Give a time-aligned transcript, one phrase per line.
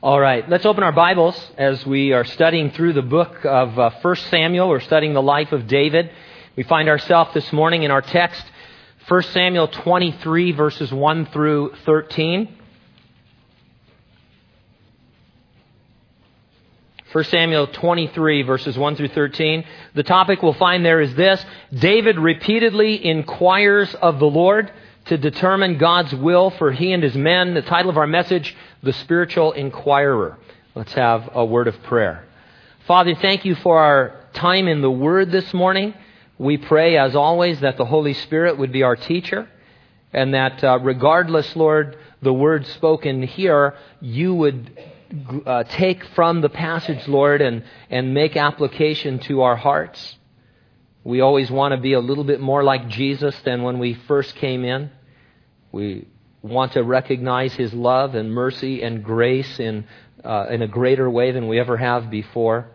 [0.00, 3.90] All right, let's open our Bibles as we are studying through the book of uh,
[4.00, 4.68] 1 Samuel.
[4.68, 6.12] We're studying the life of David.
[6.54, 8.44] We find ourselves this morning in our text,
[9.08, 12.56] 1 Samuel 23, verses 1 through 13.
[17.10, 19.64] 1 Samuel 23, verses 1 through 13.
[19.94, 21.44] The topic we'll find there is this
[21.76, 24.70] David repeatedly inquires of the Lord
[25.08, 27.54] to determine God's will for he and his men.
[27.54, 30.38] The title of our message, The Spiritual Inquirer.
[30.74, 32.24] Let's have a word of prayer.
[32.86, 35.92] Father, thank you for our time in the Word this morning.
[36.38, 39.48] We pray, as always, that the Holy Spirit would be our teacher
[40.12, 44.78] and that uh, regardless, Lord, the words spoken here, you would
[45.46, 50.16] uh, take from the passage, Lord, and, and make application to our hearts.
[51.04, 54.34] We always want to be a little bit more like Jesus than when we first
[54.36, 54.90] came in.
[55.78, 56.08] We
[56.42, 59.84] want to recognize His love and mercy and grace in,
[60.24, 62.66] uh, in a greater way than we ever have before.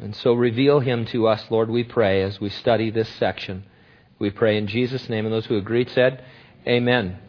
[0.00, 3.62] And so reveal Him to us, Lord, we pray, as we study this section.
[4.18, 5.26] We pray in Jesus' name.
[5.26, 6.24] And those who agreed said,
[6.66, 7.20] Amen.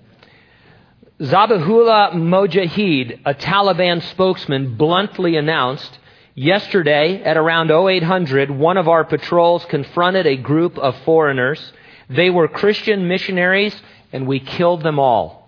[1.20, 6.00] Zabihullah Mojahid, a Taliban spokesman, bluntly announced
[6.34, 11.74] yesterday at around 0800, one of our patrols confronted a group of foreigners.
[12.10, 13.80] They were Christian missionaries
[14.12, 15.42] and we killed them all.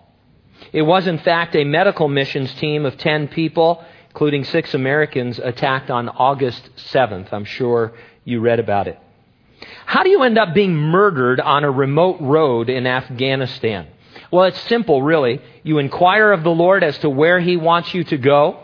[0.72, 5.90] It was, in fact, a medical missions team of 10 people, including six Americans, attacked
[5.90, 7.32] on August 7th.
[7.32, 7.92] I'm sure
[8.24, 8.98] you read about it.
[9.86, 13.88] How do you end up being murdered on a remote road in Afghanistan?
[14.30, 15.40] Well, it's simple, really.
[15.62, 18.60] You inquire of the Lord as to where He wants you to go.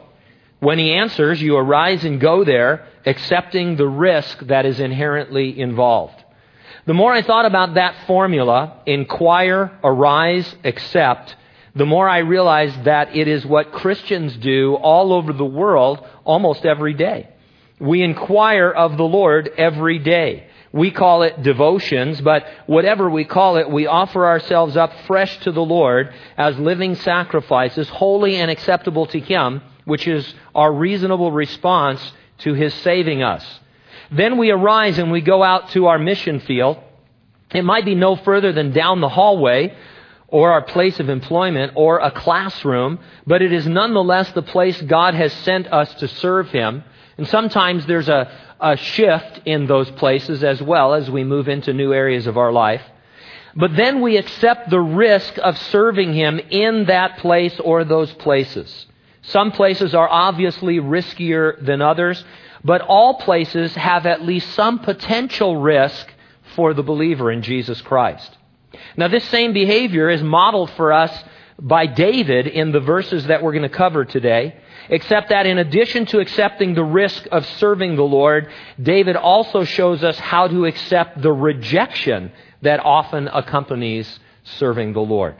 [0.58, 6.19] When He answers, you arise and go there, accepting the risk that is inherently involved.
[6.86, 11.36] The more I thought about that formula, inquire, arise, accept,
[11.74, 16.64] the more I realized that it is what Christians do all over the world almost
[16.64, 17.28] every day.
[17.78, 20.48] We inquire of the Lord every day.
[20.72, 25.52] We call it devotions, but whatever we call it, we offer ourselves up fresh to
[25.52, 32.12] the Lord as living sacrifices, holy and acceptable to Him, which is our reasonable response
[32.38, 33.59] to His saving us.
[34.10, 36.78] Then we arise and we go out to our mission field.
[37.54, 39.74] It might be no further than down the hallway
[40.28, 45.14] or our place of employment or a classroom, but it is nonetheless the place God
[45.14, 46.84] has sent us to serve Him.
[47.18, 51.72] And sometimes there's a, a shift in those places as well as we move into
[51.72, 52.82] new areas of our life.
[53.56, 58.86] But then we accept the risk of serving Him in that place or those places.
[59.22, 62.24] Some places are obviously riskier than others,
[62.64, 66.12] but all places have at least some potential risk
[66.54, 68.36] for the believer in Jesus Christ.
[68.96, 71.24] Now, this same behavior is modeled for us
[71.58, 74.56] by David in the verses that we're going to cover today,
[74.88, 78.48] except that in addition to accepting the risk of serving the Lord,
[78.80, 82.32] David also shows us how to accept the rejection
[82.62, 85.36] that often accompanies serving the Lord.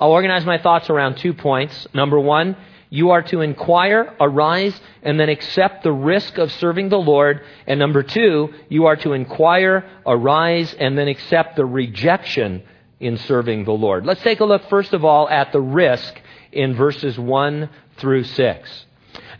[0.00, 1.86] I'll organize my thoughts around two points.
[1.92, 2.56] Number one,
[2.90, 7.42] you are to inquire, arise, and then accept the risk of serving the Lord.
[7.66, 12.62] And number two, you are to inquire, arise, and then accept the rejection
[13.00, 14.06] in serving the Lord.
[14.06, 16.20] Let's take a look, first of all, at the risk
[16.52, 18.86] in verses 1 through 6.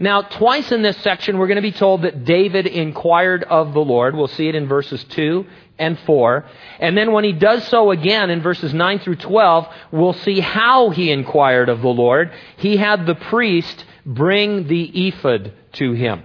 [0.01, 3.81] Now, twice in this section, we're going to be told that David inquired of the
[3.81, 4.15] Lord.
[4.15, 5.45] We'll see it in verses 2
[5.79, 6.45] and 4.
[6.79, 10.91] And then when he does so again in verses 9 through 12, we'll see how
[10.91, 12.33] he inquired of the Lord.
[12.59, 16.23] He had the priest bring the ephod to him.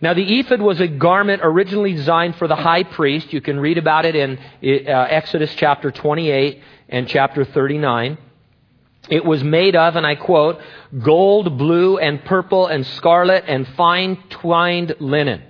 [0.00, 3.34] Now, the ephod was a garment originally designed for the high priest.
[3.34, 8.16] You can read about it in uh, Exodus chapter 28 and chapter 39.
[9.08, 10.60] It was made of, and I quote,
[11.02, 15.42] gold, blue, and purple, and scarlet, and fine twined linen.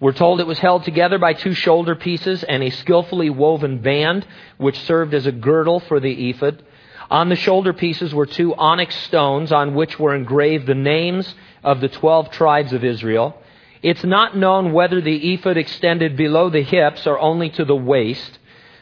[0.00, 4.26] We're told it was held together by two shoulder pieces and a skillfully woven band,
[4.56, 6.62] which served as a girdle for the ephod.
[7.10, 11.34] On the shoulder pieces were two onyx stones on which were engraved the names
[11.64, 13.40] of the twelve tribes of Israel.
[13.82, 18.38] It's not known whether the ephod extended below the hips or only to the waist.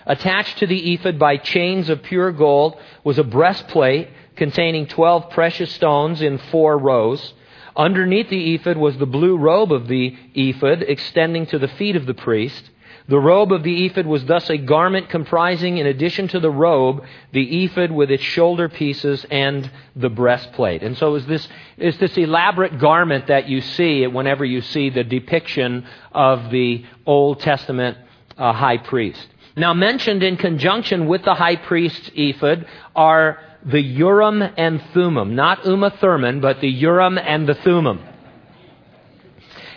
[0.07, 5.73] Attached to the ephod by chains of pure gold was a breastplate containing twelve precious
[5.73, 7.35] stones in four rows.
[7.75, 12.07] Underneath the ephod was the blue robe of the ephod extending to the feet of
[12.07, 12.71] the priest.
[13.09, 17.05] The robe of the ephod was thus a garment comprising, in addition to the robe,
[17.33, 20.83] the ephod with its shoulder pieces and the breastplate.
[20.83, 25.87] And so it's this, this elaborate garment that you see whenever you see the depiction
[26.13, 27.99] of the Old Testament
[28.37, 29.27] uh, high priest.
[29.59, 35.35] Now, mentioned in conjunction with the high priest's ephod are the Urim and Thummim.
[35.35, 38.01] Not Uma Thurman, but the Urim and the Thummim.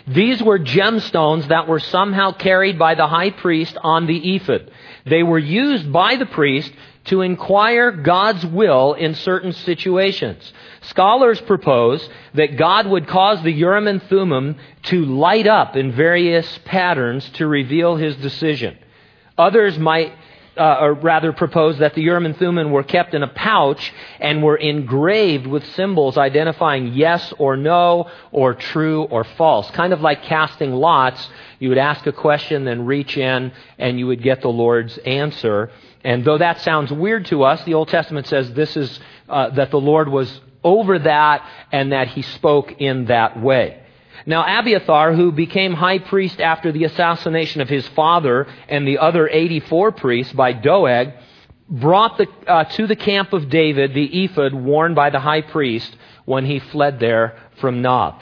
[0.06, 4.70] These were gemstones that were somehow carried by the high priest on the ephod.
[5.06, 6.72] They were used by the priest
[7.06, 10.52] to inquire God's will in certain situations.
[10.82, 16.58] Scholars propose that God would cause the Urim and Thummim to light up in various
[16.66, 18.76] patterns to reveal his decision.
[19.40, 20.12] Others might
[20.56, 24.42] uh, or rather propose that the Urim and Thummim were kept in a pouch and
[24.42, 29.70] were engraved with symbols identifying yes or no, or true or false.
[29.70, 31.28] Kind of like casting lots.
[31.58, 35.70] You would ask a question, then reach in, and you would get the Lord's answer.
[36.04, 39.70] And though that sounds weird to us, the Old Testament says this is uh, that
[39.70, 43.80] the Lord was over that and that he spoke in that way.
[44.26, 49.28] Now, Abiathar, who became high priest after the assassination of his father and the other
[49.28, 51.12] 84 priests by Doeg,
[51.68, 55.96] brought the, uh, to the camp of David the ephod worn by the high priest
[56.24, 58.20] when he fled there from Nob.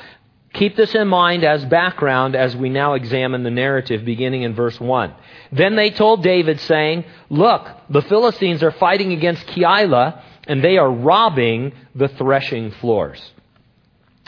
[0.54, 4.80] Keep this in mind as background as we now examine the narrative beginning in verse
[4.80, 5.14] 1.
[5.52, 10.90] Then they told David, saying, Look, the Philistines are fighting against Keilah, and they are
[10.90, 13.20] robbing the threshing floors.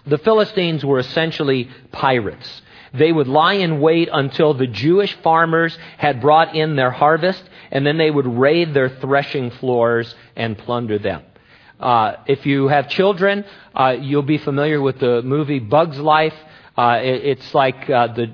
[0.07, 2.63] The Philistines were essentially pirates.
[2.93, 7.87] They would lie in wait until the Jewish farmers had brought in their harvest, and
[7.87, 11.23] then they would raid their threshing floors and plunder them.
[11.79, 13.45] Uh, if you have children,
[13.75, 16.35] uh, you'll be familiar with the movie Bug's Life.
[16.77, 18.31] Uh, it, it's like uh, the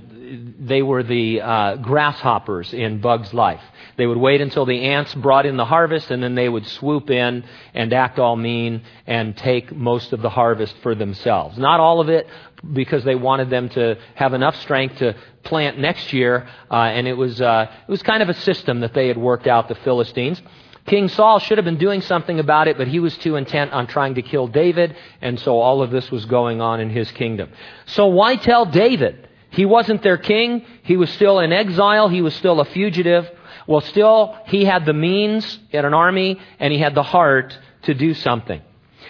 [0.59, 3.61] they were the uh, grasshoppers in Bug's life.
[3.97, 7.11] They would wait until the ants brought in the harvest, and then they would swoop
[7.11, 7.45] in
[7.75, 11.59] and act all mean and take most of the harvest for themselves.
[11.59, 12.27] Not all of it,
[12.73, 17.15] because they wanted them to have enough strength to plant next year, uh, and it
[17.15, 19.69] was uh, it was kind of a system that they had worked out.
[19.69, 20.41] The Philistines.
[20.87, 23.89] King Saul should have been doing something about it, but he was too intent on
[23.89, 27.51] trying to kill David, and so all of this was going on in his kingdom.
[27.87, 29.29] So why tell David?
[29.57, 30.67] He wasn't their king.
[30.83, 32.11] He was still in exile.
[32.11, 33.29] He was still a fugitive.
[33.67, 37.95] Well, still, he had the means in an army and he had the heart to
[37.95, 38.61] do something.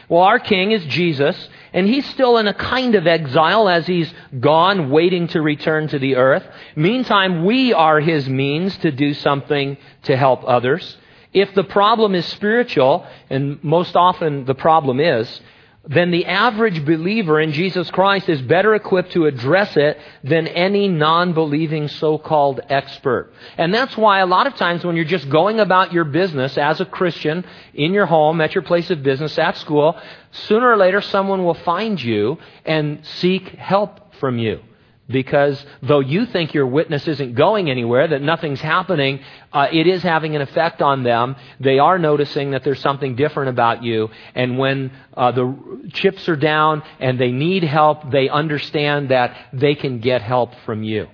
[0.09, 4.13] Well, our king is Jesus, and he's still in a kind of exile as he's
[4.39, 6.45] gone, waiting to return to the earth.
[6.77, 10.97] Meantime, we are his means to do something to help others.
[11.33, 15.41] If the problem is spiritual, and most often the problem is,
[15.89, 20.89] then the average believer in Jesus Christ is better equipped to address it than any
[20.89, 23.33] non-believing so-called expert.
[23.57, 26.81] And that's why a lot of times when you're just going about your business as
[26.81, 29.97] a Christian, in your home, at your place of business, at school,
[30.33, 34.61] sooner or later someone will find you and seek help from you.
[35.09, 39.21] Because though you think your witness isn't going anywhere, that nothing's happening,
[39.53, 41.37] uh, it is having an effect on them.
[41.61, 44.11] They are noticing that there's something different about you.
[44.35, 49.77] And when uh, the chips are down and they need help, they understand that they
[49.77, 51.09] can get help from you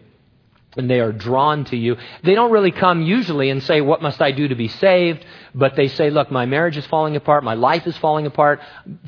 [0.77, 1.97] and they are drawn to you.
[2.25, 5.25] They don't really come usually and say, What must I do to be saved?
[5.55, 8.61] But they say, Look, my marriage is falling apart, my life is falling apart,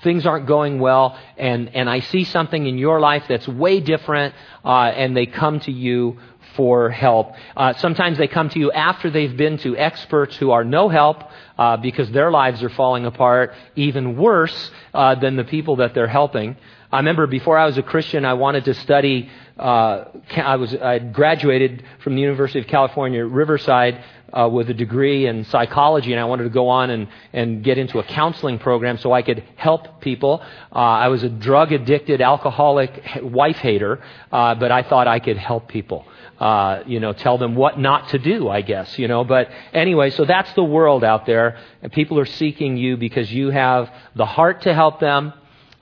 [0.03, 4.35] things aren't going well, and, and I see something in your life that's way different,
[4.65, 6.19] uh, and they come to you
[6.57, 7.33] for help.
[7.57, 11.25] Uh, sometimes they come to you after they've been to experts who are no help
[11.59, 16.07] uh, because their lives are falling apart, even worse uh, than the people that they're
[16.07, 16.57] helping.
[16.95, 20.05] I remember before I was a Christian, I wanted to study uh,
[20.37, 24.01] I was I graduated from the University of California, Riverside,
[24.33, 27.79] uh, with a degree in psychology, and I wanted to go on and, and get
[27.79, 30.41] into a counseling program so I could help people.
[30.73, 35.37] Uh, I was a drug addicted, alcoholic wife hater, uh, but I thought I could
[35.37, 36.07] help people.
[36.39, 39.25] Uh, you know, tell them what not to do, I guess, you know.
[39.25, 43.51] But anyway, so that's the world out there, and people are seeking you because you
[43.51, 45.33] have the heart to help them,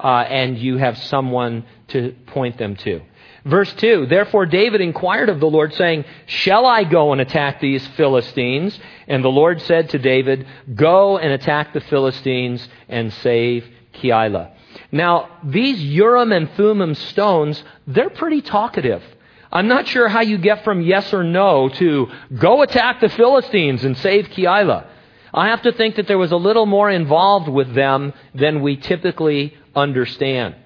[0.02, 3.00] uh, and you have someone to point them to.
[3.44, 7.87] Verse 2 Therefore David inquired of the Lord, saying, Shall I go and attack these
[7.88, 8.78] Philistines?
[9.09, 14.52] And the Lord said to David, Go and attack the Philistines and save Keilah.
[14.90, 19.02] Now, these Urim and Thummim stones, they're pretty talkative.
[19.50, 23.85] I'm not sure how you get from yes or no to go attack the Philistines
[23.85, 24.87] and save Keilah.
[25.35, 28.76] I have to think that there was a little more involved with them than we
[28.76, 30.57] typically understand.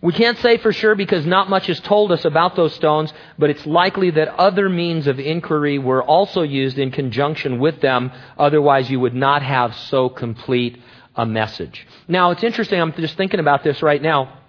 [0.00, 3.50] We can't say for sure because not much is told us about those stones, but
[3.50, 8.12] it's likely that other means of inquiry were also used in conjunction with them.
[8.38, 10.78] Otherwise, you would not have so complete
[11.16, 11.86] a message.
[12.08, 12.80] Now, it's interesting.
[12.80, 14.40] I'm just thinking about this right now.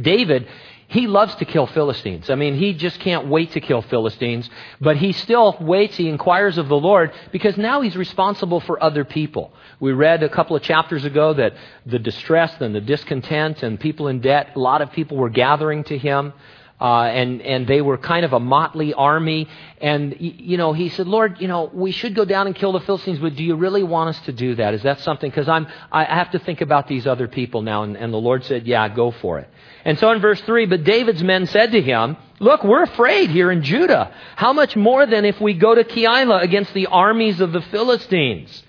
[0.00, 0.48] David,
[0.90, 2.30] he loves to kill Philistines.
[2.30, 6.58] I mean, he just can't wait to kill Philistines, but he still waits, he inquires
[6.58, 9.52] of the Lord because now he's responsible for other people.
[9.78, 11.54] We read a couple of chapters ago that
[11.86, 15.84] the distress and the discontent and people in debt, a lot of people were gathering
[15.84, 16.32] to him.
[16.80, 19.48] Uh, and and they were kind of a motley army.
[19.80, 22.80] And you know, he said, Lord, you know, we should go down and kill the
[22.80, 24.72] Philistines, but do you really want us to do that?
[24.72, 25.30] Is that something?
[25.30, 27.82] Because I'm I have to think about these other people now.
[27.82, 29.48] And, and the Lord said, Yeah, go for it.
[29.84, 33.50] And so in verse three, but David's men said to him, Look, we're afraid here
[33.50, 34.14] in Judah.
[34.36, 38.62] How much more than if we go to Keilah against the armies of the Philistines?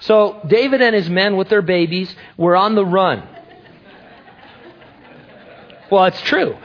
[0.00, 3.26] So David and his men with their babies were on the run.
[5.90, 6.56] Well, it's true.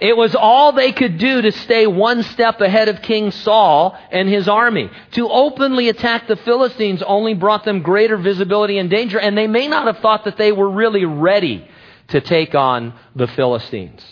[0.00, 4.28] It was all they could do to stay one step ahead of King Saul and
[4.28, 4.90] his army.
[5.12, 9.68] To openly attack the Philistines only brought them greater visibility and danger, and they may
[9.68, 11.68] not have thought that they were really ready
[12.08, 14.04] to take on the Philistines.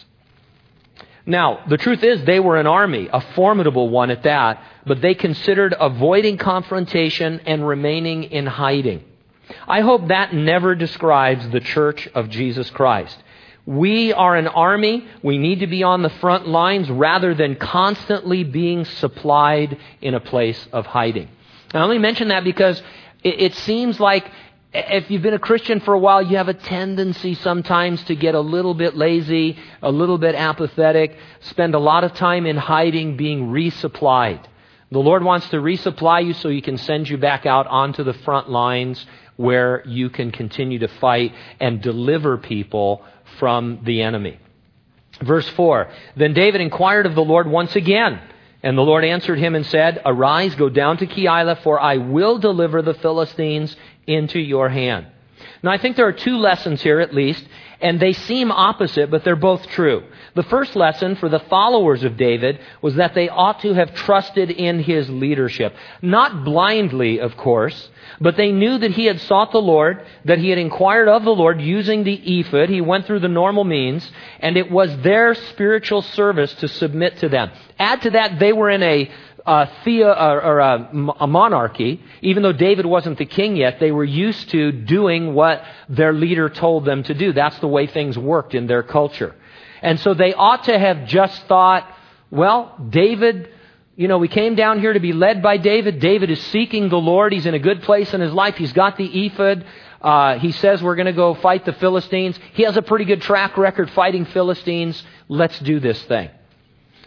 [1.25, 5.15] Now, the truth is they were an army, a formidable one at that, but they
[5.15, 9.05] considered avoiding confrontation and remaining in hiding.
[9.69, 13.23] I hope that never describes the church of Jesus Christ.
[13.65, 15.07] We are an army.
[15.23, 20.21] We need to be on the front lines rather than constantly being supplied in a
[20.21, 21.29] place of hiding.
[21.73, 22.83] Now, I only mention that because
[23.23, 24.29] it, it seems like
[24.75, 28.35] if you've been a Christian for a while, you have a tendency sometimes to get
[28.35, 33.17] a little bit lazy, a little bit apathetic, spend a lot of time in hiding,
[33.17, 34.45] being resupplied.
[34.91, 38.13] The Lord wants to resupply you so He can send you back out onto the
[38.13, 43.05] front lines where you can continue to fight and deliver people
[43.39, 44.39] from the enemy.
[45.21, 48.21] Verse 4 Then David inquired of the Lord once again.
[48.65, 52.39] And the Lord answered him and said, Arise, go down to Keilah, for I will
[52.39, 55.07] deliver the Philistines into your hand.
[55.63, 57.47] Now, I think there are two lessons here at least,
[57.81, 60.05] and they seem opposite, but they're both true.
[60.35, 64.51] The first lesson for the followers of David was that they ought to have trusted
[64.51, 65.75] in his leadership.
[66.01, 70.51] Not blindly, of course, but they knew that he had sought the Lord, that he
[70.51, 72.69] had inquired of the Lord using the ephod.
[72.69, 77.29] He went through the normal means, and it was their spiritual service to submit to
[77.29, 77.51] them.
[77.79, 79.11] Add to that, they were in a
[79.47, 84.05] a, thea, or a, a monarchy, even though David wasn't the king yet, they were
[84.05, 87.33] used to doing what their leader told them to do.
[87.33, 89.35] That's the way things worked in their culture.
[89.83, 91.89] And so they ought to have just thought,
[92.31, 93.51] well, David,
[93.97, 95.99] you know, we came down here to be led by David.
[95.99, 97.33] David is seeking the Lord.
[97.33, 98.57] He's in a good place in his life.
[98.57, 99.65] He's got the ephod.
[100.01, 102.39] Uh, he says we're going to go fight the Philistines.
[102.55, 105.03] He has a pretty good track record fighting Philistines.
[105.29, 106.31] Let's do this thing.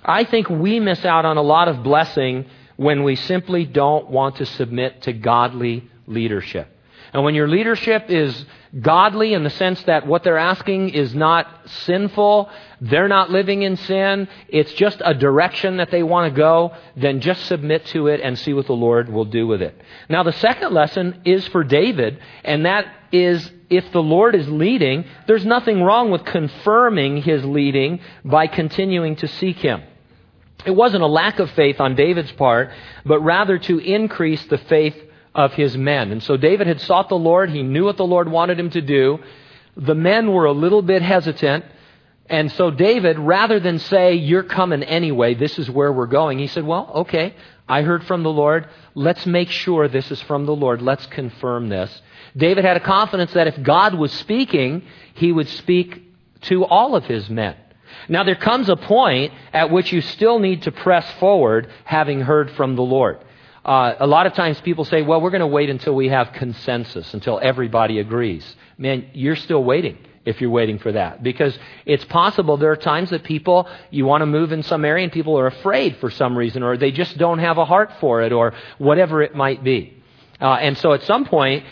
[0.06, 2.46] I think we miss out on a lot of blessing
[2.78, 6.70] when we simply don't want to submit to godly leadership.
[7.12, 8.46] And when your leadership is
[8.82, 12.50] godly in the sense that what they're asking is not sinful,
[12.82, 17.22] they're not living in sin, it's just a direction that they want to go, then
[17.22, 19.80] just submit to it and see what the Lord will do with it.
[20.10, 25.06] Now, the second lesson is for David, and that is if the Lord is leading,
[25.26, 29.82] there's nothing wrong with confirming his leading by continuing to seek him.
[30.66, 32.72] It wasn't a lack of faith on David's part,
[33.06, 34.96] but rather to increase the faith
[35.34, 36.12] of his men.
[36.12, 37.50] And so David had sought the Lord.
[37.50, 39.20] He knew what the Lord wanted him to do.
[39.76, 41.66] The men were a little bit hesitant.
[42.28, 46.48] And so David, rather than say, You're coming anyway, this is where we're going, he
[46.48, 47.36] said, Well, okay,
[47.68, 48.68] I heard from the Lord.
[48.96, 50.82] Let's make sure this is from the Lord.
[50.82, 52.02] Let's confirm this.
[52.36, 54.84] David had a confidence that if God was speaking,
[55.14, 56.02] he would speak
[56.42, 57.56] to all of his men.
[58.10, 62.52] Now, there comes a point at which you still need to press forward having heard
[62.52, 63.20] from the Lord.
[63.64, 66.34] Uh, a lot of times people say, well, we're going to wait until we have
[66.34, 68.56] consensus, until everybody agrees.
[68.78, 71.24] Man, you're still waiting if you're waiting for that.
[71.24, 75.04] Because it's possible there are times that people, you want to move in some area
[75.04, 78.22] and people are afraid for some reason, or they just don't have a heart for
[78.22, 79.94] it, or whatever it might be.
[80.40, 81.64] Uh, and so at some point,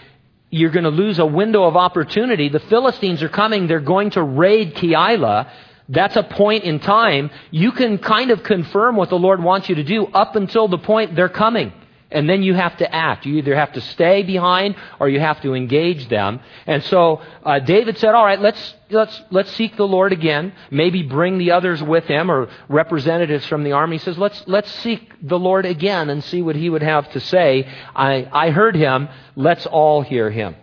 [0.49, 2.47] you're going to lose a window of opportunity.
[2.47, 3.67] The Philistines are coming.
[3.67, 5.49] They're going to raid Keilah.
[5.89, 7.29] That's a point in time.
[7.51, 10.77] You can kind of confirm what the Lord wants you to do up until the
[10.77, 11.73] point they're coming.
[12.09, 13.25] And then you have to act.
[13.25, 16.41] You either have to stay behind or you have to engage them.
[16.67, 20.53] And so uh, David said, "All right, let's let's let's seek the Lord again.
[20.69, 24.71] Maybe bring the others with him or representatives from the army." He says, "Let's let's
[24.71, 28.75] seek the Lord again and see what he would have to say." I I heard
[28.75, 29.09] him.
[29.35, 30.55] Let's all hear him.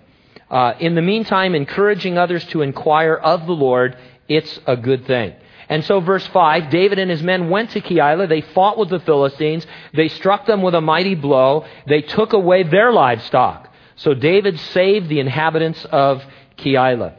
[0.51, 3.97] Uh, in the meantime, encouraging others to inquire of the Lord
[4.31, 5.35] it's a good thing.
[5.69, 8.29] And so, verse 5 David and his men went to Keilah.
[8.29, 9.67] They fought with the Philistines.
[9.93, 11.67] They struck them with a mighty blow.
[11.87, 13.69] They took away their livestock.
[13.97, 16.23] So, David saved the inhabitants of
[16.57, 17.15] Keilah.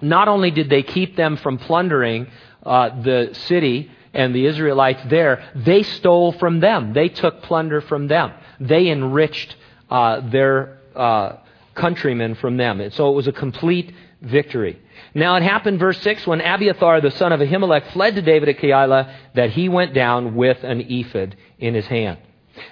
[0.00, 2.28] Not only did they keep them from plundering,
[2.64, 6.92] uh, the city and the Israelites there, they stole from them.
[6.92, 8.32] They took plunder from them.
[8.60, 9.56] They enriched
[9.90, 11.36] uh, their uh,
[11.74, 12.80] countrymen from them.
[12.80, 14.80] And so it was a complete victory.
[15.14, 18.58] Now it happened, verse 6, when Abiathar the son of Ahimelech fled to David at
[18.58, 22.18] Keilah, that he went down with an ephod in his hand.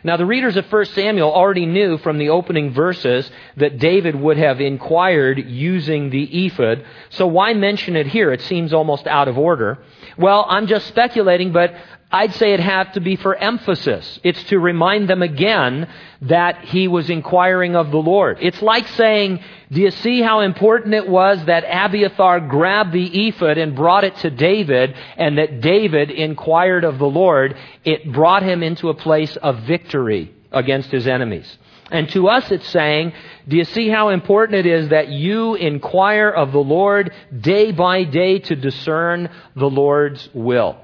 [0.03, 4.37] Now, the readers of 1 Samuel already knew from the opening verses that David would
[4.37, 8.33] have inquired using the ephod, so why mention it here?
[8.33, 9.79] It seems almost out of order.
[10.19, 11.75] Well, I'm just speculating, but
[12.11, 14.21] I'd say it had to be for emphasis.
[14.23, 15.89] It's to remind them again
[16.23, 18.39] that he was inquiring of the Lord.
[18.41, 19.41] It's like saying,
[19.73, 24.15] do you see how important it was that Abiathar grabbed the ephod and brought it
[24.19, 27.57] to David and that David inquired of the Lord?
[27.85, 31.59] It brought him into a place of victory against his enemies.
[31.91, 33.15] And to us it's saying,
[33.49, 38.05] do you see how important it is that you inquire of the Lord day by
[38.05, 40.79] day to discern the Lord's will?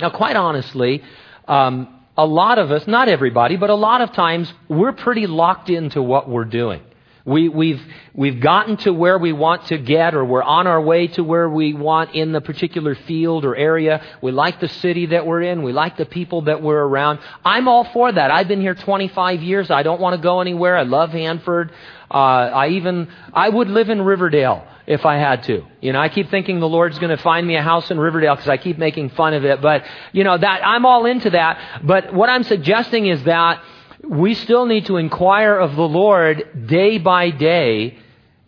[0.00, 1.02] Now, quite honestly,
[1.46, 5.70] um, a lot of us, not everybody, but a lot of times, we're pretty locked
[5.70, 6.82] into what we're doing.
[7.24, 7.80] We, we've,
[8.14, 11.48] we've gotten to where we want to get, or we're on our way to where
[11.48, 14.02] we want in the particular field or area.
[14.22, 15.62] We like the city that we're in.
[15.62, 17.20] We like the people that we're around.
[17.44, 18.30] I'm all for that.
[18.30, 19.70] I've been here 25 years.
[19.70, 20.76] I don't want to go anywhere.
[20.76, 21.72] I love Hanford.
[22.10, 25.64] Uh, I even, I would live in Riverdale if I had to.
[25.80, 28.34] You know, I keep thinking the Lord's going to find me a house in Riverdale
[28.34, 29.62] because I keep making fun of it.
[29.62, 31.82] But, you know, that, I'm all into that.
[31.84, 33.62] But what I'm suggesting is that
[34.02, 37.98] we still need to inquire of the Lord day by day.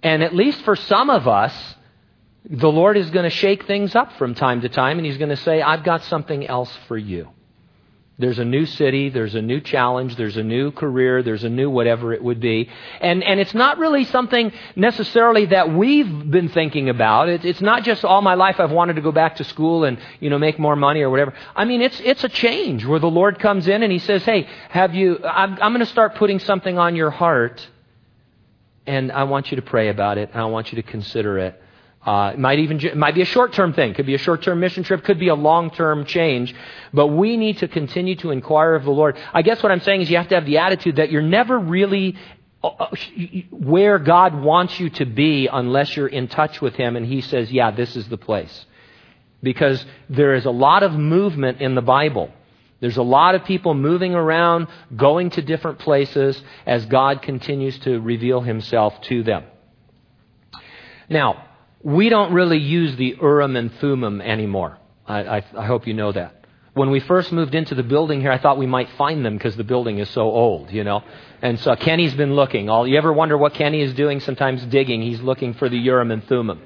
[0.02, 1.54] And at least for some of us,
[2.50, 5.30] the Lord is going to shake things up from time to time and He's going
[5.30, 7.28] to say, I've got something else for you.
[8.18, 11.70] There's a new city, there's a new challenge, there's a new career, there's a new
[11.70, 12.68] whatever it would be.
[13.00, 17.30] And, and it's not really something necessarily that we've been thinking about.
[17.30, 19.98] It, it's not just all my life I've wanted to go back to school and,
[20.20, 21.32] you know, make more money or whatever.
[21.56, 24.46] I mean, it's, it's a change where the Lord comes in and He says, hey,
[24.68, 27.66] have you, I'm, I'm going to start putting something on your heart
[28.86, 31.60] and I want you to pray about it and I want you to consider it.
[32.04, 33.94] Uh, it might even it might be a short-term thing.
[33.94, 35.04] Could be a short-term mission trip.
[35.04, 36.52] Could be a long-term change.
[36.92, 39.16] But we need to continue to inquire of the Lord.
[39.32, 41.58] I guess what I'm saying is you have to have the attitude that you're never
[41.58, 42.16] really
[42.64, 42.94] uh, uh,
[43.50, 47.52] where God wants you to be unless you're in touch with Him and He says,
[47.52, 48.66] "Yeah, this is the place."
[49.40, 52.32] Because there is a lot of movement in the Bible.
[52.80, 58.00] There's a lot of people moving around, going to different places as God continues to
[58.00, 59.44] reveal Himself to them.
[61.08, 61.44] Now,
[61.82, 64.78] we don't really use the Urim and Thummim anymore.
[65.06, 66.46] I, I, I, hope you know that.
[66.74, 69.56] When we first moved into the building here, I thought we might find them because
[69.56, 71.02] the building is so old, you know.
[71.42, 72.70] And so Kenny's been looking.
[72.70, 74.20] All you ever wonder what Kenny is doing?
[74.20, 75.02] Sometimes digging.
[75.02, 76.62] He's looking for the Urim and Thummim.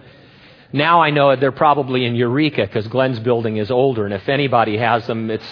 [0.73, 4.77] Now I know they're probably in Eureka because Glenn's building is older, and if anybody
[4.77, 5.47] has them, it's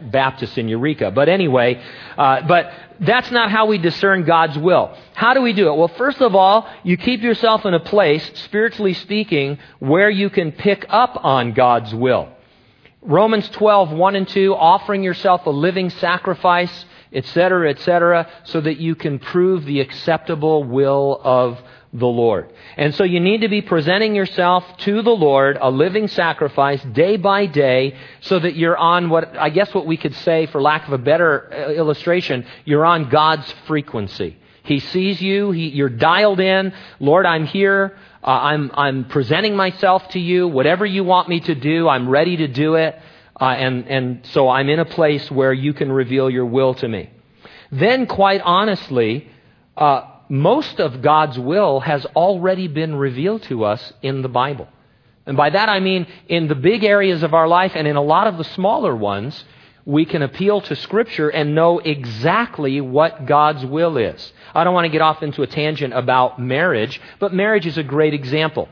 [0.00, 1.10] Baptist in Eureka.
[1.10, 1.82] But anyway,
[2.16, 2.70] uh, but
[3.00, 4.96] that's not how we discern God's will.
[5.14, 5.76] How do we do it?
[5.76, 10.52] Well, first of all, you keep yourself in a place, spiritually speaking, where you can
[10.52, 12.28] pick up on God's will.
[13.02, 18.94] Romans 12, 1 and 2, offering yourself a living sacrifice, etc., etc., so that you
[18.94, 21.60] can prove the acceptable will of
[21.98, 22.52] the Lord.
[22.76, 27.16] And so you need to be presenting yourself to the Lord, a living sacrifice, day
[27.16, 30.86] by day, so that you're on what, I guess what we could say, for lack
[30.86, 34.36] of a better uh, illustration, you're on God's frequency.
[34.62, 36.74] He sees you, he, you're dialed in.
[37.00, 37.96] Lord, I'm here.
[38.22, 40.48] Uh, I'm, I'm presenting myself to you.
[40.48, 43.00] Whatever you want me to do, I'm ready to do it.
[43.40, 46.88] Uh, and, and so I'm in a place where you can reveal your will to
[46.88, 47.10] me.
[47.70, 49.28] Then, quite honestly,
[49.76, 54.68] uh, most of God's will has already been revealed to us in the Bible.
[55.26, 58.02] And by that I mean in the big areas of our life and in a
[58.02, 59.44] lot of the smaller ones,
[59.84, 64.32] we can appeal to Scripture and know exactly what God's will is.
[64.54, 67.84] I don't want to get off into a tangent about marriage, but marriage is a
[67.84, 68.68] great example.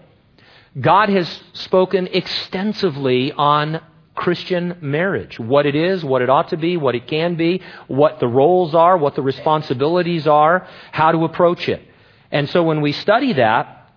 [0.81, 3.81] God has spoken extensively on
[4.15, 5.39] Christian marriage.
[5.39, 8.75] What it is, what it ought to be, what it can be, what the roles
[8.75, 11.83] are, what the responsibilities are, how to approach it.
[12.31, 13.91] And so when we study that,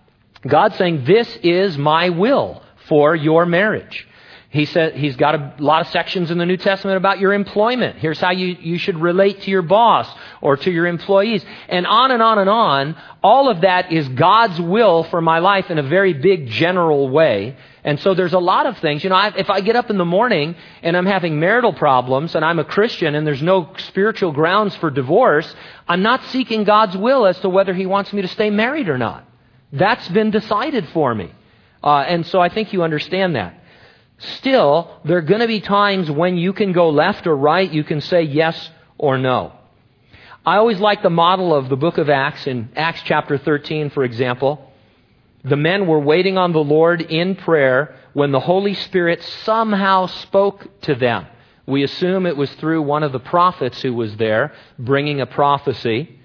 [0.46, 4.06] God's saying, This is my will for your marriage.
[4.50, 7.98] He said he's got a lot of sections in the New Testament about your employment.
[7.98, 10.08] Here's how you, you should relate to your boss
[10.40, 11.44] or to your employees.
[11.68, 12.96] And on and on and on.
[13.22, 17.58] All of that is God's will for my life in a very big general way.
[17.88, 19.02] And so there's a lot of things.
[19.02, 22.34] You know, I, if I get up in the morning and I'm having marital problems
[22.34, 25.50] and I'm a Christian and there's no spiritual grounds for divorce,
[25.88, 28.98] I'm not seeking God's will as to whether He wants me to stay married or
[28.98, 29.24] not.
[29.72, 31.32] That's been decided for me.
[31.82, 33.58] Uh, and so I think you understand that.
[34.18, 37.84] Still, there are going to be times when you can go left or right, you
[37.84, 39.54] can say yes or no.
[40.44, 44.04] I always like the model of the book of Acts in Acts chapter 13, for
[44.04, 44.67] example.
[45.44, 50.80] The men were waiting on the Lord in prayer when the Holy Spirit somehow spoke
[50.82, 51.26] to them.
[51.66, 56.18] We assume it was through one of the prophets who was there bringing a prophecy.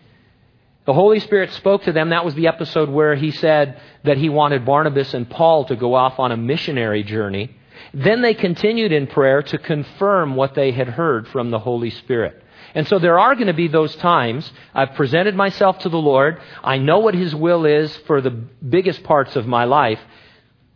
[0.86, 2.10] The Holy Spirit spoke to them.
[2.10, 5.94] That was the episode where he said that he wanted Barnabas and Paul to go
[5.94, 7.56] off on a missionary journey.
[7.94, 12.43] Then they continued in prayer to confirm what they had heard from the Holy Spirit.
[12.76, 16.42] And so there are going to be those times I've presented myself to the Lord.
[16.64, 20.00] I know what His will is for the biggest parts of my life.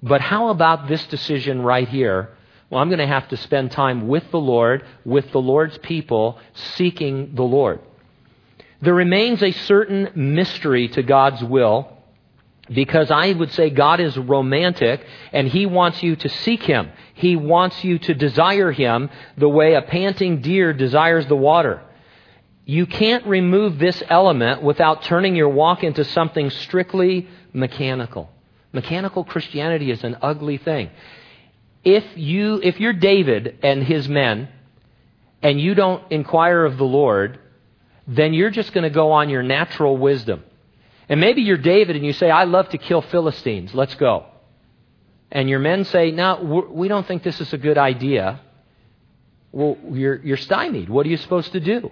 [0.04, 2.30] But how about this decision right here?
[2.70, 6.40] Well, I'm going to have to spend time with the Lord, with the Lord's people,
[6.76, 7.80] seeking the Lord.
[8.82, 11.98] There remains a certain mystery to God's will
[12.70, 16.92] because I would say God is romantic and He wants you to seek Him.
[17.14, 21.82] He wants you to desire Him the way a panting deer desires the water.
[22.70, 28.30] You can't remove this element without turning your walk into something strictly mechanical.
[28.74, 30.90] Mechanical Christianity is an ugly thing.
[31.86, 34.50] If you if you're David and his men
[35.42, 37.40] and you don't inquire of the Lord,
[38.06, 40.44] then you're just going to go on your natural wisdom.
[41.08, 43.74] And maybe you're David and you say, I love to kill Philistines.
[43.74, 44.26] Let's go.
[45.32, 48.42] And your men say, No, we don't think this is a good idea.
[49.54, 50.90] Well, you're, you're stymied.
[50.90, 51.92] What are you supposed to do?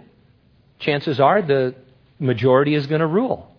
[0.79, 1.75] Chances are the
[2.19, 3.51] majority is going to rule.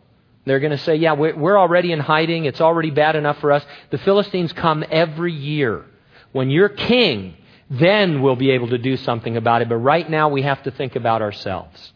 [0.44, 2.44] They're going to say, Yeah, we're already in hiding.
[2.44, 3.64] It's already bad enough for us.
[3.90, 5.84] The Philistines come every year.
[6.32, 7.36] When you're king,
[7.68, 9.68] then we'll be able to do something about it.
[9.68, 11.92] But right now, we have to think about ourselves.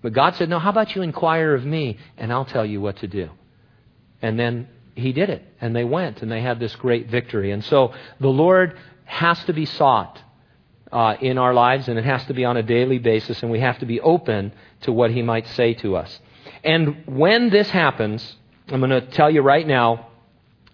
[0.00, 2.98] But God said, No, how about you inquire of me, and I'll tell you what
[2.98, 3.30] to do.
[4.22, 7.50] And then he did it, and they went, and they had this great victory.
[7.50, 10.20] And so the Lord has to be sought
[10.92, 13.60] uh, in our lives, and it has to be on a daily basis, and we
[13.60, 16.20] have to be open to what he might say to us.
[16.64, 18.36] And when this happens,
[18.68, 20.08] I'm going to tell you right now,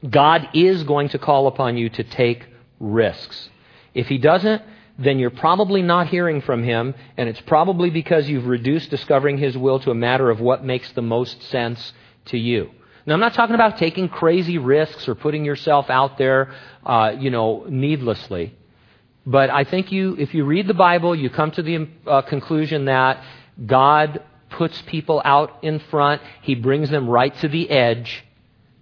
[0.08, 2.46] God is going to call upon you to take
[2.78, 3.48] risks.
[3.94, 4.62] If he doesn't,
[4.98, 9.56] then you're probably not hearing from Him, and it's probably because you've reduced discovering His
[9.56, 11.92] will to a matter of what makes the most sense
[12.26, 12.70] to you.
[13.06, 16.54] Now, I'm not talking about taking crazy risks or putting yourself out there,
[16.86, 18.54] uh, you know, needlessly.
[19.26, 22.86] But I think you, if you read the Bible, you come to the uh, conclusion
[22.86, 23.22] that
[23.64, 26.20] God puts people out in front.
[26.42, 28.24] He brings them right to the edge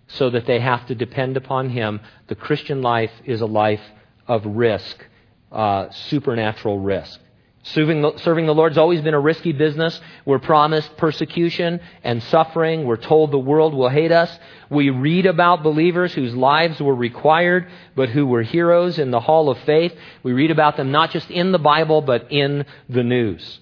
[0.08, 2.00] so that they have to depend upon Him.
[2.26, 3.82] The Christian life is a life
[4.26, 5.04] of risk
[5.52, 7.20] uh, supernatural risk.
[7.64, 10.00] Serving the, serving the Lord's always been a risky business.
[10.24, 12.84] We're promised persecution and suffering.
[12.84, 14.36] We're told the world will hate us.
[14.68, 19.48] We read about believers whose lives were required, but who were heroes in the hall
[19.48, 19.94] of faith.
[20.24, 23.60] We read about them not just in the Bible, but in the news.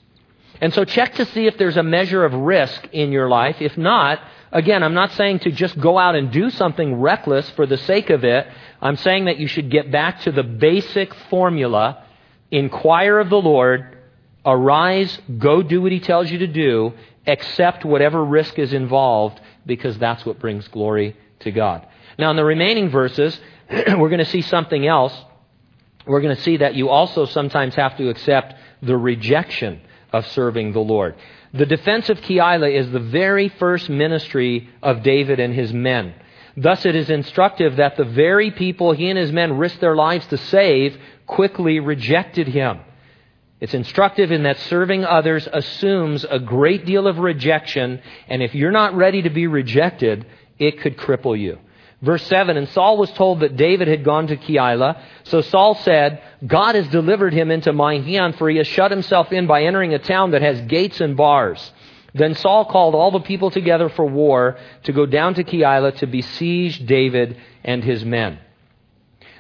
[0.63, 3.57] And so check to see if there's a measure of risk in your life.
[3.61, 4.19] If not,
[4.51, 8.09] again, I'm not saying to just go out and do something reckless for the sake
[8.09, 8.47] of it,
[8.81, 12.05] I'm saying that you should get back to the basic formula
[12.51, 13.97] inquire of the Lord,
[14.45, 16.93] arise, go do what He tells you to do,
[17.27, 21.87] accept whatever risk is involved, because that's what brings glory to God.
[22.19, 23.39] Now, in the remaining verses,
[23.71, 25.15] we're going to see something else.
[26.07, 29.81] We're going to see that you also sometimes have to accept the rejection
[30.13, 31.15] of serving the Lord.
[31.53, 36.15] The defense of Keilah is the very first ministry of David and his men.
[36.57, 40.27] Thus, it is instructive that the very people he and his men risked their lives
[40.29, 40.99] to save
[41.31, 42.81] quickly rejected him.
[43.61, 48.73] It's instructive in that serving others assumes a great deal of rejection, and if you're
[48.73, 50.27] not ready to be rejected,
[50.59, 51.59] it could cripple you.
[52.03, 55.01] Verse 7 And Saul was told that David had gone to Keilah.
[55.25, 59.31] So Saul said, God has delivered him into my hand, for he has shut himself
[59.31, 61.73] in by entering a town that has gates and bars.
[62.13, 66.07] Then Saul called all the people together for war to go down to Keilah to
[66.07, 68.41] besiege David and his men.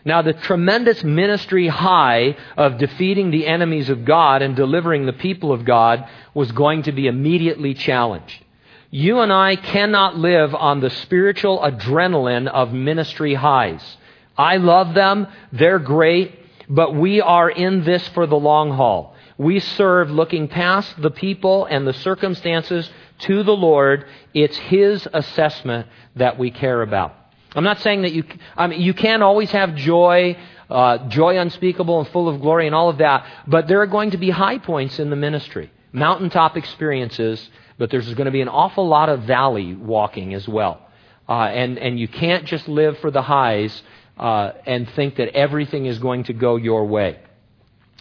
[0.04, 5.52] Now, the tremendous ministry high of defeating the enemies of God and delivering the people
[5.52, 8.44] of God was going to be immediately challenged.
[8.90, 13.96] You and I cannot live on the spiritual adrenaline of ministry highs.
[14.36, 19.14] I love them, they're great, but we are in this for the long haul.
[19.36, 24.06] We serve looking past the people and the circumstances to the Lord.
[24.34, 25.86] It's His assessment
[26.16, 27.19] that we care about.
[27.54, 28.24] I'm not saying that you,
[28.56, 30.36] I mean, you can always have joy,
[30.68, 34.12] uh, joy unspeakable and full of glory and all of that, but there are going
[34.12, 38.48] to be high points in the ministry, mountaintop experiences, but there's going to be an
[38.48, 40.86] awful lot of valley walking as well.
[41.28, 43.82] Uh, and, and you can't just live for the highs
[44.18, 47.18] uh, and think that everything is going to go your way.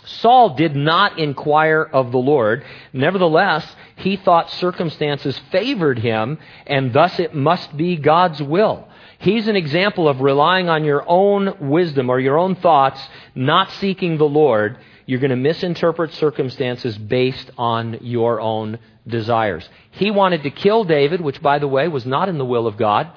[0.05, 2.65] Saul did not inquire of the Lord.
[2.93, 8.88] Nevertheless, he thought circumstances favored him, and thus it must be God's will.
[9.19, 13.01] He's an example of relying on your own wisdom or your own thoughts,
[13.35, 14.77] not seeking the Lord.
[15.05, 19.67] You're going to misinterpret circumstances based on your own desires.
[19.91, 22.77] He wanted to kill David, which, by the way, was not in the will of
[22.77, 23.11] God,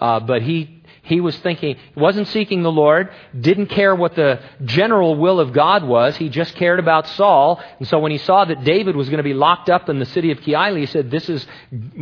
[0.00, 5.14] uh, but he he was thinking, wasn't seeking the Lord, didn't care what the general
[5.16, 6.16] will of God was.
[6.16, 7.62] He just cared about Saul.
[7.78, 10.06] And so when he saw that David was going to be locked up in the
[10.06, 11.46] city of Keilah, he said, This is,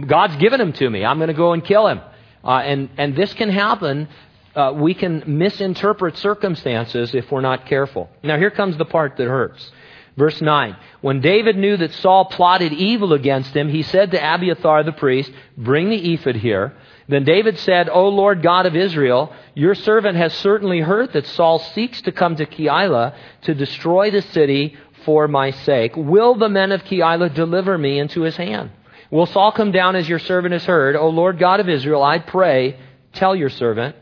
[0.07, 1.05] God's given him to me.
[1.05, 2.01] I'm going to go and kill him.
[2.45, 4.09] Uh, and, and this can happen.
[4.55, 8.11] Uh, we can misinterpret circumstances if we're not careful.
[8.23, 9.71] Now, here comes the part that hurts.
[10.17, 10.77] Verse 9.
[11.01, 15.33] When David knew that Saul plotted evil against him, he said to Abiathar the priest,
[15.57, 16.75] Bring the ephod here.
[17.09, 21.59] Then David said, O Lord God of Israel, your servant has certainly heard that Saul
[21.59, 25.97] seeks to come to Keilah to destroy the city for my sake.
[25.97, 28.71] Will the men of Keilah deliver me into his hand?
[29.13, 30.97] Will Saul come down as your servant has heard?
[30.97, 32.79] O Lord God of Israel, I pray,
[33.13, 33.95] tell your servant.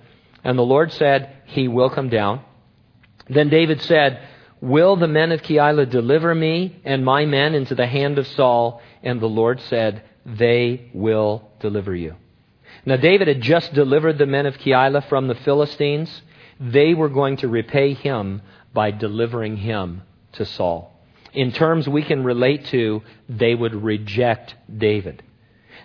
[0.44, 2.42] And the Lord said, He will come down.
[3.28, 4.24] Then David said,
[4.60, 8.80] Will the men of Keilah deliver me and my men into the hand of Saul?
[9.02, 12.14] And the Lord said, They will deliver you.
[12.86, 16.22] Now, David had just delivered the men of Keilah from the Philistines.
[16.60, 18.42] They were going to repay him
[18.72, 20.02] by delivering him
[20.34, 20.89] to Saul
[21.32, 25.22] in terms we can relate to, they would reject David.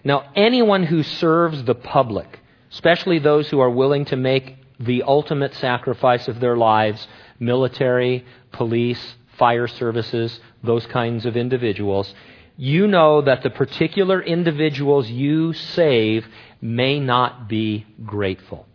[0.04, 2.40] Now, anyone who serves the public,
[2.72, 7.08] especially those who are willing to make the ultimate sacrifice of their lives,
[7.40, 12.14] military, police, fire services, those kinds of individuals,
[12.58, 16.26] you know that the particular individuals you save
[16.62, 18.66] may not be grateful.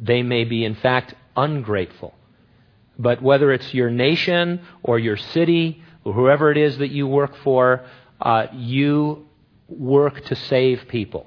[0.00, 2.14] They may be, in fact, ungrateful.
[2.98, 7.36] But whether it's your nation or your city or whoever it is that you work
[7.42, 7.84] for,
[8.20, 9.26] uh, you
[9.68, 11.26] work to save people.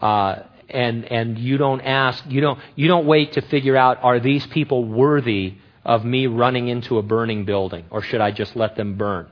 [0.00, 4.18] Uh, and and you don't ask, you don't you don't wait to figure out are
[4.18, 8.76] these people worthy of me running into a burning building or should I just let
[8.76, 9.28] them burn?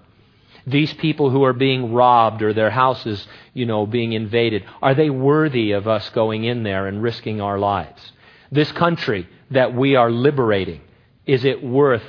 [0.66, 5.10] These people who are being robbed or their houses, you know, being invaded, are they
[5.10, 8.12] worthy of us going in there and risking our lives?
[8.50, 10.80] This country that we are liberating,
[11.26, 12.04] is it worth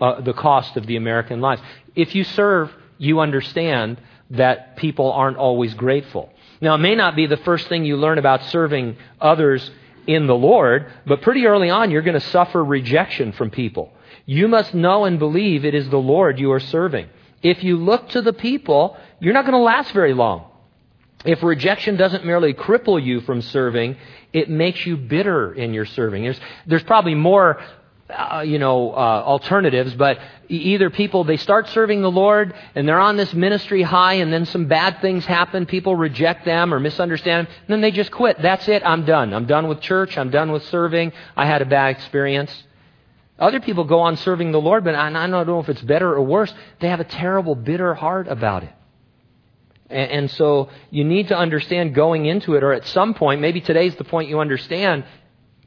[0.00, 1.62] uh, the cost of the American lives?
[1.94, 6.32] If you serve, you understand that people aren't always grateful.
[6.60, 9.70] Now, it may not be the first thing you learn about serving others
[10.06, 13.92] in the Lord, but pretty early on, you're going to suffer rejection from people.
[14.26, 17.08] You must know and believe it is the Lord you are serving.
[17.42, 20.46] If you look to the people, you're not going to last very long.
[21.24, 23.96] If rejection doesn't merely cripple you from serving,
[24.32, 26.24] it makes you bitter in your serving.
[26.24, 27.62] There's, there's probably more
[28.10, 30.18] uh, you know, uh, alternatives, but
[30.48, 34.46] either people, they start serving the Lord and they're on this ministry high and then
[34.46, 38.40] some bad things happen, people reject them or misunderstand them, and then they just quit.
[38.40, 39.32] That's it, I'm done.
[39.32, 42.64] I'm done with church, I'm done with serving, I had a bad experience.
[43.38, 46.22] Other people go on serving the Lord, but I, don't know if it's better or
[46.22, 46.52] worse.
[46.80, 48.72] They have a terrible, bitter heart about it.
[49.88, 53.62] And, and so you need to understand going into it, or at some point, maybe
[53.62, 55.04] today's the point you understand,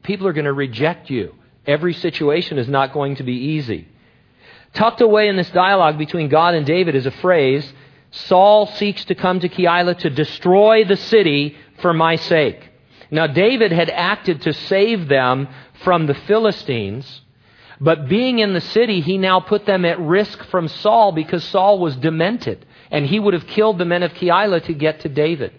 [0.04, 1.34] people are going to reject you.
[1.66, 3.88] Every situation is not going to be easy.
[4.74, 7.72] Tucked away in this dialogue between God and David is a phrase
[8.10, 12.70] Saul seeks to come to Keilah to destroy the city for my sake.
[13.10, 15.48] Now, David had acted to save them
[15.82, 17.22] from the Philistines,
[17.80, 21.80] but being in the city, he now put them at risk from Saul because Saul
[21.80, 25.52] was demented, and he would have killed the men of Keilah to get to David.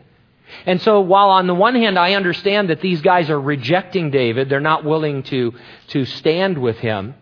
[0.66, 4.50] And so while on the one hand I understand that these guys are rejecting David,
[4.50, 5.54] they're not willing to,
[5.88, 7.16] to stand with him,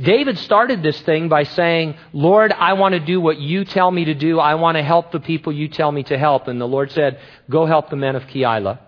[0.00, 4.04] David started this thing by saying, Lord, I want to do what you tell me
[4.04, 4.38] to do.
[4.38, 6.46] I want to help the people you tell me to help.
[6.46, 7.18] And the Lord said,
[7.50, 8.78] go help the men of Keilah.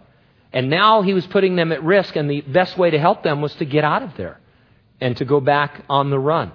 [0.53, 3.41] And now he was putting them at risk, and the best way to help them
[3.41, 4.39] was to get out of there
[5.01, 6.53] and to go back on the run.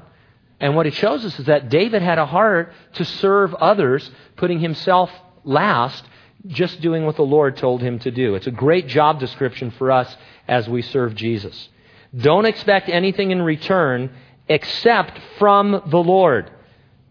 [0.59, 4.59] And what it shows us is that David had a heart to serve others, putting
[4.59, 5.11] himself
[5.43, 6.05] last
[6.47, 8.35] just doing what the Lord told him to do.
[8.35, 10.15] It's a great job description for us
[10.47, 11.69] as we serve Jesus.
[12.15, 14.11] Don't expect anything in return
[14.47, 16.51] except from the Lord.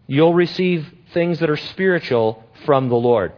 [0.07, 3.33] You'll receive things that are spiritual from the Lord.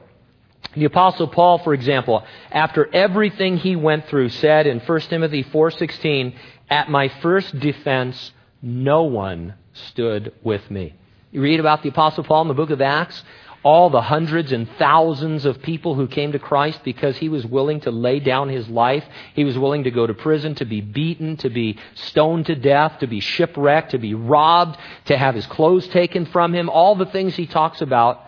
[0.76, 6.34] The apostle Paul, for example, after everything he went through said in 1 Timothy 4:16,
[6.70, 8.32] "At my first defense
[8.62, 10.94] no one stood with me."
[11.32, 13.24] You read about the apostle Paul in the book of Acts,
[13.68, 17.82] all the hundreds and thousands of people who came to Christ because he was willing
[17.82, 19.04] to lay down his life.
[19.34, 23.00] He was willing to go to prison, to be beaten, to be stoned to death,
[23.00, 24.78] to be shipwrecked, to be robbed,
[25.08, 28.22] to have his clothes taken from him, all the things he talks about.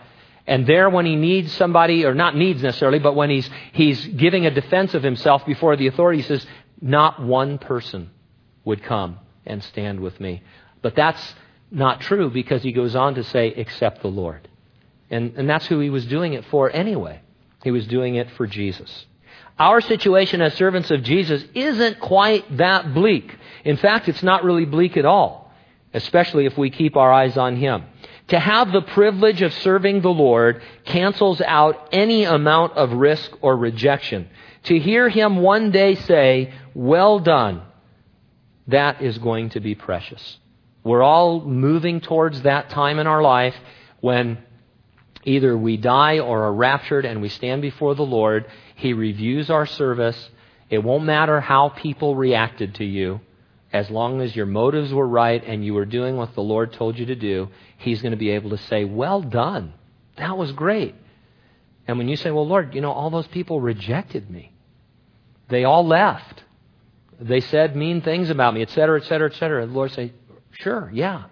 [0.46, 4.44] And there, when he needs somebody, or not needs necessarily, but when he's, he's giving
[4.44, 6.46] a defense of himself before the authorities, he says,
[6.82, 8.10] Not one person
[8.66, 10.42] would come and stand with me.
[10.82, 11.34] But that's
[11.70, 14.49] not true because he goes on to say, Except the Lord.
[15.10, 17.20] And, and that's who he was doing it for anyway.
[17.62, 19.06] He was doing it for Jesus.
[19.58, 23.36] Our situation as servants of Jesus isn't quite that bleak.
[23.64, 25.52] In fact, it's not really bleak at all,
[25.92, 27.84] especially if we keep our eyes on him.
[28.28, 33.56] To have the privilege of serving the Lord cancels out any amount of risk or
[33.56, 34.30] rejection.
[34.64, 37.62] To hear him one day say, Well done,
[38.68, 40.38] that is going to be precious.
[40.84, 43.54] We're all moving towards that time in our life
[44.00, 44.38] when
[45.24, 48.46] Either we die or are raptured and we stand before the Lord.
[48.74, 50.30] He reviews our service.
[50.70, 53.20] It won't matter how people reacted to you.
[53.72, 56.98] As long as your motives were right and you were doing what the Lord told
[56.98, 59.74] you to do, He's going to be able to say, Well done.
[60.16, 60.94] That was great.
[61.86, 64.52] And when you say, Well, Lord, you know, all those people rejected me,
[65.48, 66.44] they all left.
[67.20, 69.66] They said mean things about me, et cetera, et cetera, et cetera.
[69.66, 70.12] The Lord say,
[70.52, 71.24] Sure, yeah.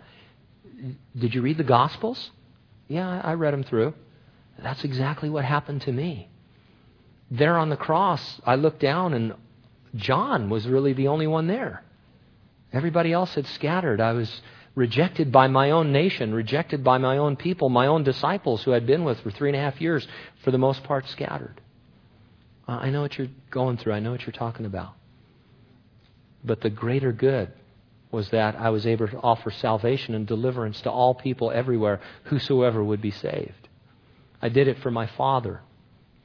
[1.17, 2.31] Did you read the Gospels?
[2.89, 3.95] Yeah, I read them through.
[4.59, 6.29] That's exactly what happened to me.
[7.31, 9.35] There on the cross, I looked down and
[9.95, 11.85] John was really the only one there.
[12.73, 14.01] Everybody else had scattered.
[14.01, 14.41] I was
[14.75, 18.87] rejected by my own nation, rejected by my own people, my own disciples who I'd
[18.87, 20.07] been with for three and a half years,
[20.43, 21.61] for the most part scattered.
[22.67, 23.95] I know what you're going through.
[23.95, 24.95] I know what you're talking about.
[26.45, 27.53] But the greater good
[28.11, 32.83] was that I was able to offer salvation and deliverance to all people everywhere, whosoever
[32.83, 33.69] would be saved.
[34.41, 35.61] I did it for my Father,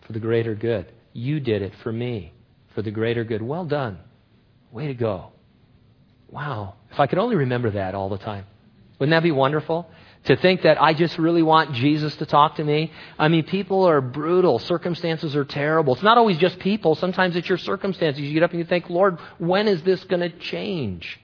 [0.01, 0.91] for the greater good.
[1.11, 2.33] You did it for me,
[2.73, 3.41] for the greater good.
[3.41, 3.99] Well done.
[4.71, 5.31] Way to go.
[6.29, 6.75] Wow.
[6.91, 8.45] If I could only remember that all the time.
[8.99, 9.89] Wouldn't that be wonderful?
[10.25, 12.91] To think that I just really want Jesus to talk to me.
[13.19, 14.57] I mean, people are brutal.
[14.59, 15.93] Circumstances are terrible.
[15.95, 16.95] It's not always just people.
[16.95, 18.21] Sometimes it's your circumstances.
[18.21, 21.19] You get up and you think, Lord, when is this going to change?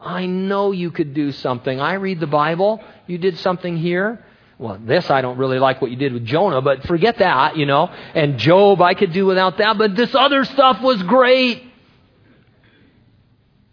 [0.00, 1.80] I know you could do something.
[1.80, 2.82] I read the Bible.
[3.06, 4.24] You did something here.
[4.58, 7.66] Well, this I don't really like what you did with Jonah, but forget that, you
[7.66, 7.88] know.
[8.14, 11.62] And Job, I could do without that, but this other stuff was great.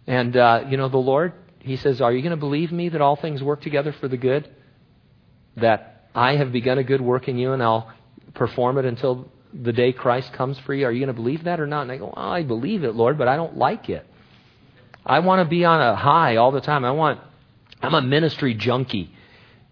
[0.08, 3.02] And, uh, you know, the Lord, He says, Are you going to believe me that
[3.02, 4.48] all things work together for the good?
[5.58, 7.92] That I have begun a good work in you and I'll
[8.36, 10.86] perform it until the day Christ comes for you?
[10.86, 11.84] Are you going to believe that or not?
[11.84, 14.06] And I go, I believe it, Lord, but I don't like it.
[15.06, 16.84] I want to be on a high all the time.
[16.84, 17.20] I want,
[17.82, 19.12] I'm a ministry junkie.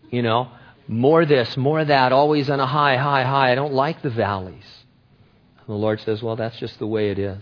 [0.10, 0.52] You know,
[0.88, 3.52] more this, more that, always on a high, high, high.
[3.52, 4.66] I don't like the valleys.
[5.58, 7.42] And the Lord says, well, that's just the way it is.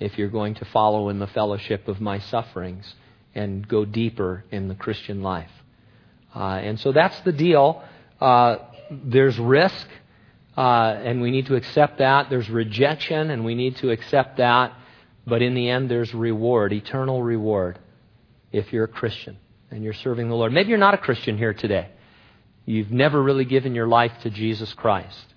[0.00, 2.94] If you're going to follow in the fellowship of my sufferings
[3.34, 5.50] and go deeper in the Christian life.
[6.34, 7.82] Uh, and so that's the deal.
[8.20, 8.56] Uh,
[8.90, 9.86] there's risk,
[10.56, 12.30] uh, and we need to accept that.
[12.30, 14.72] There's rejection, and we need to accept that.
[15.26, 17.78] But in the end, there's reward, eternal reward,
[18.50, 19.38] if you're a Christian
[19.70, 20.52] and you're serving the Lord.
[20.52, 21.88] Maybe you're not a Christian here today.
[22.66, 25.34] You've never really given your life to Jesus Christ.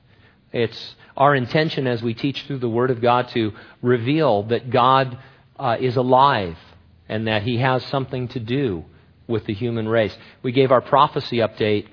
[0.51, 5.17] It's our intention as we teach through the Word of God to reveal that God
[5.57, 6.57] uh, is alive
[7.07, 8.85] and that He has something to do
[9.27, 10.15] with the human race.
[10.43, 11.87] We gave our prophecy update.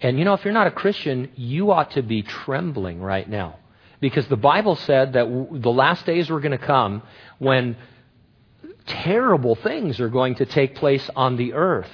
[0.00, 3.56] And you know, if you're not a Christian, you ought to be trembling right now.
[4.00, 7.02] Because the Bible said that the last days were going to come
[7.38, 7.76] when
[8.86, 11.90] terrible things are going to take place on the earth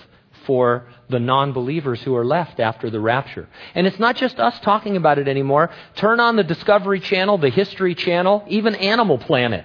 [0.47, 3.49] for the non believers who are left after the rapture.
[3.75, 5.71] And it's not just us talking about it anymore.
[5.97, 9.65] Turn on the Discovery Channel, the History Channel, even Animal Planet.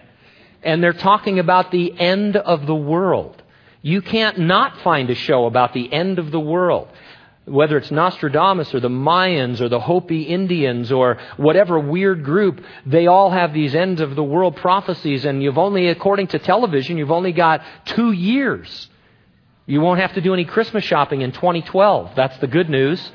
[0.63, 3.41] And they're talking about the end of the world.
[3.81, 6.89] You can't not find a show about the end of the world
[7.49, 13.07] whether it's Nostradamus or the Mayans or the Hopi Indians or whatever weird group, they
[13.07, 17.11] all have these end of the world prophecies, and you've only, according to television, you've
[17.11, 18.89] only got two years.
[19.65, 22.15] You won't have to do any Christmas shopping in 2012.
[22.15, 23.11] That's the good news.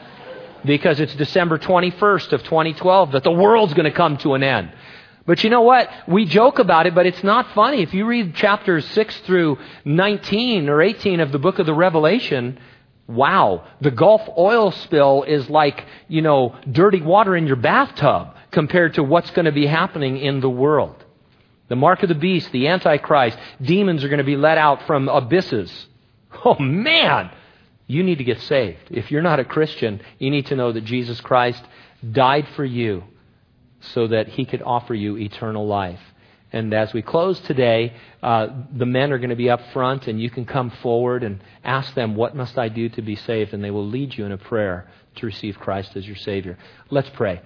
[0.65, 4.73] Because it's December 21st of 2012 that the world's going to come to an end.
[5.27, 5.91] But you know what?
[6.07, 7.83] We joke about it, but it's not funny.
[7.83, 12.59] If you read chapters 6 through 19 or 18 of the book of the Revelation,
[13.07, 18.95] Wow, the Gulf oil spill is like, you know, dirty water in your bathtub compared
[18.95, 21.05] to what's going to be happening in the world.
[21.69, 25.09] The mark of the beast, the Antichrist, demons are going to be let out from
[25.09, 25.87] abysses.
[26.45, 27.31] Oh man,
[27.87, 28.91] You need to get saved.
[28.91, 31.63] If you're not a Christian, you need to know that Jesus Christ
[32.13, 33.05] died for you
[33.81, 36.01] so that he could offer you eternal life.
[36.55, 40.23] And as we close today, uh, the men are going to be up front, and
[40.23, 43.53] you can come forward and ask them, What must I do to be saved?
[43.53, 46.57] And they will lead you in a prayer to receive Christ as your Savior.
[46.91, 47.43] Let's pray.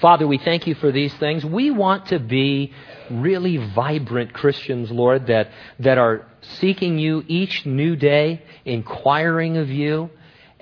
[0.00, 1.44] Father, we thank you for these things.
[1.44, 2.72] We want to be
[3.10, 10.08] really vibrant Christians, Lord, that, that are seeking you each new day, inquiring of you,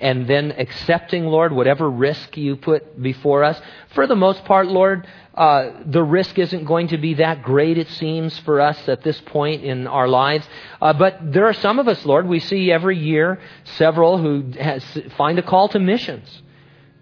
[0.01, 3.61] and then accepting, Lord, whatever risk you put before us.
[3.93, 7.87] For the most part, Lord, uh, the risk isn't going to be that great, it
[7.89, 10.47] seems, for us at this point in our lives.
[10.81, 14.83] Uh, but there are some of us, Lord, we see every year several who has,
[15.17, 16.41] find a call to missions.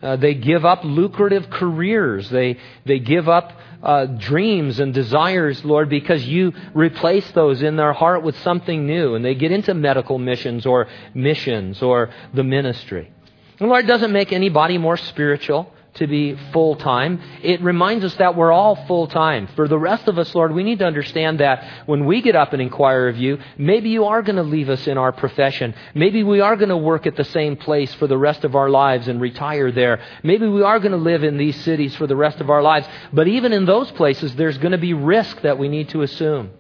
[0.02, 2.30] Uh, they give up lucrative careers.
[2.30, 3.52] They, they give up
[3.82, 9.16] uh, dreams and desires, Lord, because you replace those in their heart with something new.
[9.16, 13.12] And they get into medical missions or missions or the ministry.
[13.60, 17.22] And Lord, doesn't make anybody more spiritual to be full time.
[17.42, 19.48] It reminds us that we're all full time.
[19.56, 22.54] For the rest of us, Lord, we need to understand that when we get up
[22.54, 25.74] and inquire of you, maybe you are going to leave us in our profession.
[25.94, 28.70] Maybe we are going to work at the same place for the rest of our
[28.70, 30.02] lives and retire there.
[30.24, 32.88] Maybe we are going to live in these cities for the rest of our lives.
[33.12, 36.52] But even in those places, there's going to be risk that we need to assume.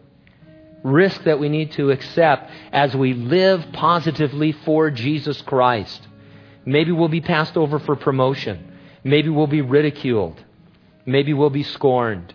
[0.84, 6.07] Risk that we need to accept as we live positively for Jesus Christ.
[6.65, 8.68] Maybe we'll be passed over for promotion.
[9.04, 10.43] Maybe we'll be ridiculed.
[11.06, 12.34] Maybe we'll be scorned.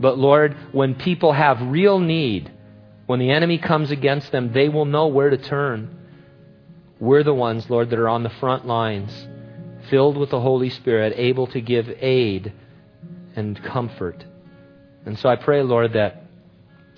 [0.00, 2.50] But Lord, when people have real need,
[3.06, 5.96] when the enemy comes against them, they will know where to turn.
[6.98, 9.28] We're the ones, Lord, that are on the front lines,
[9.88, 12.52] filled with the Holy Spirit, able to give aid
[13.36, 14.24] and comfort.
[15.06, 16.24] And so I pray, Lord, that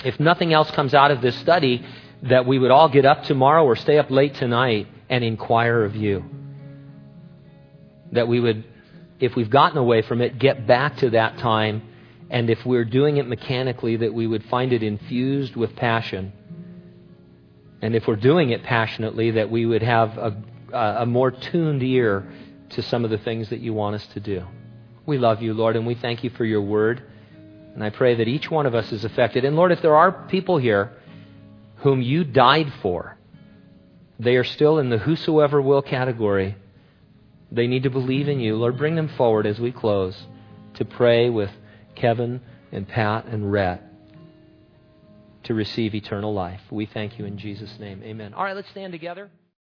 [0.05, 1.85] if nothing else comes out of this study,
[2.23, 5.95] that we would all get up tomorrow or stay up late tonight and inquire of
[5.95, 6.42] you
[8.13, 8.65] that we would,
[9.21, 11.83] if we've gotten away from it, get back to that time.
[12.31, 16.33] And if we're doing it mechanically, that we would find it infused with passion.
[17.83, 20.37] And if we're doing it passionately, that we would have a,
[20.73, 22.31] a more tuned ear
[22.71, 24.45] to some of the things that you want us to do.
[25.05, 27.03] We love you, Lord, and we thank you for your word.
[27.75, 29.45] And I pray that each one of us is affected.
[29.45, 30.93] And Lord, if there are people here
[31.77, 33.17] whom you died for,
[34.19, 36.55] they are still in the whosoever will category.
[37.53, 38.57] They need to believe in you.
[38.57, 40.17] Lord, bring them forward as we close
[40.75, 41.51] to pray with
[41.95, 42.41] Kevin
[42.73, 43.83] and Pat and Rhett
[45.45, 46.61] to receive eternal life.
[46.71, 48.03] We thank you in Jesus' name.
[48.05, 48.33] Amen.
[48.33, 49.31] All right, let's stand together.